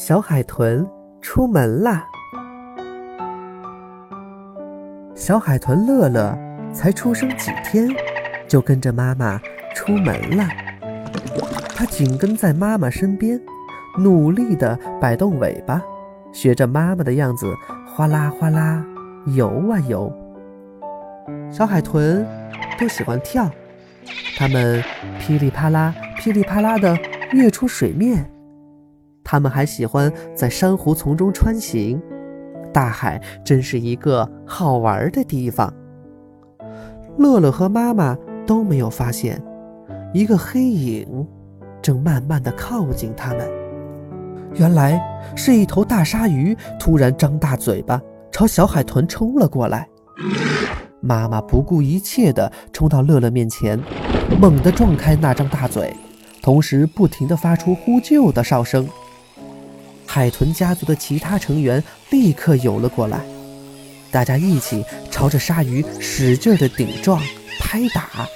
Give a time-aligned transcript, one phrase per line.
[0.00, 0.88] 小海豚
[1.20, 2.06] 出门啦！
[5.16, 6.38] 小海豚乐乐
[6.72, 7.88] 才出生几天，
[8.46, 9.40] 就跟着妈妈
[9.74, 10.46] 出门了。
[11.74, 13.40] 它紧跟在妈妈身边，
[13.98, 15.82] 努力地摆动尾巴，
[16.32, 17.52] 学着妈妈的样子，
[17.84, 18.84] 哗啦哗啦
[19.26, 20.16] 游啊游。
[21.50, 22.24] 小海豚
[22.78, 23.50] 都喜欢跳，
[24.38, 24.80] 它们
[25.18, 26.96] 噼里啪啦、噼里啪啦地
[27.32, 28.30] 跃出水面。
[29.30, 32.00] 它们还喜欢在珊瑚丛中穿行，
[32.72, 35.70] 大海真是一个好玩的地方。
[37.18, 38.16] 乐乐和妈妈
[38.46, 39.38] 都没有发现，
[40.14, 41.26] 一个黑影
[41.82, 43.46] 正慢慢的靠近他们。
[44.54, 44.98] 原来
[45.36, 48.00] 是一头大鲨鱼突然张大嘴巴
[48.32, 49.86] 朝小海豚冲了过来。
[51.02, 53.78] 妈妈不顾一切的冲到乐乐面前，
[54.40, 55.94] 猛地撞开那张大嘴，
[56.40, 58.88] 同时不停的发出呼救的哨声。
[60.10, 63.20] 海豚家族的其他成员立刻游了过来，
[64.10, 67.22] 大家一起朝着鲨鱼使劲地顶撞、
[67.60, 68.26] 拍打。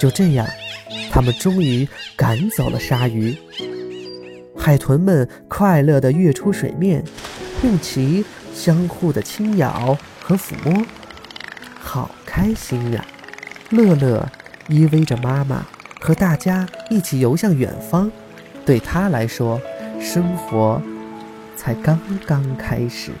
[0.00, 0.48] 就这样，
[1.10, 3.36] 他们终于赶走了鲨鱼。
[4.56, 7.04] 海豚们快乐地跃出水面，
[7.62, 10.82] 用鳍相互的轻咬和抚摸，
[11.78, 13.04] 好开心呀！
[13.68, 14.26] 乐乐
[14.68, 15.66] 依偎着妈妈，
[16.00, 18.10] 和大家一起游向远方。
[18.64, 19.60] 对他来说，
[20.00, 20.80] 生活
[21.56, 23.12] 才刚刚开始。